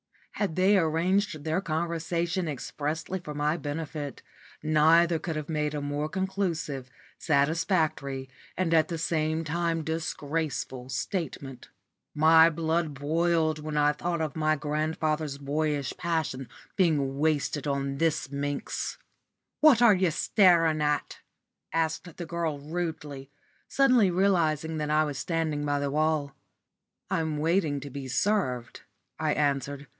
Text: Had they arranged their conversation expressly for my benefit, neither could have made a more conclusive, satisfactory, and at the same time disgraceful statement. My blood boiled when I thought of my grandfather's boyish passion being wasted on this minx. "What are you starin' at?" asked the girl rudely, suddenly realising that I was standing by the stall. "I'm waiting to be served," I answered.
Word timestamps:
Had 0.31 0.55
they 0.55 0.75
arranged 0.79 1.43
their 1.43 1.61
conversation 1.61 2.47
expressly 2.47 3.19
for 3.19 3.35
my 3.35 3.55
benefit, 3.57 4.23
neither 4.63 5.19
could 5.19 5.35
have 5.35 5.49
made 5.49 5.75
a 5.75 5.81
more 5.81 6.09
conclusive, 6.09 6.89
satisfactory, 7.19 8.27
and 8.57 8.73
at 8.73 8.87
the 8.87 8.97
same 8.97 9.43
time 9.43 9.83
disgraceful 9.83 10.89
statement. 10.89 11.69
My 12.15 12.49
blood 12.49 12.95
boiled 12.95 13.59
when 13.59 13.77
I 13.77 13.91
thought 13.91 14.21
of 14.21 14.35
my 14.35 14.55
grandfather's 14.55 15.37
boyish 15.37 15.93
passion 15.95 16.49
being 16.75 17.19
wasted 17.19 17.67
on 17.67 17.99
this 17.99 18.31
minx. 18.31 18.97
"What 19.59 19.83
are 19.83 19.93
you 19.93 20.09
starin' 20.09 20.81
at?" 20.81 21.19
asked 21.71 22.17
the 22.17 22.25
girl 22.25 22.57
rudely, 22.57 23.29
suddenly 23.67 24.09
realising 24.09 24.77
that 24.77 24.89
I 24.89 25.03
was 25.03 25.19
standing 25.19 25.63
by 25.63 25.77
the 25.77 25.89
stall. 25.91 26.35
"I'm 27.11 27.37
waiting 27.37 27.79
to 27.81 27.91
be 27.91 28.07
served," 28.07 28.81
I 29.19 29.33
answered. 29.33 29.85